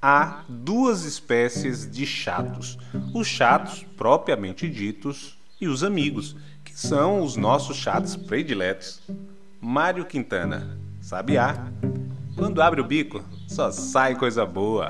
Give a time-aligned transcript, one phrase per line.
[0.00, 2.78] há duas espécies de chatos:
[3.14, 9.00] os chatos propriamente ditos e os amigos, que são os nossos chatos prediletos.
[9.60, 11.70] Mário Quintana, sabiá,
[12.36, 14.88] quando abre o bico, só sai coisa boa.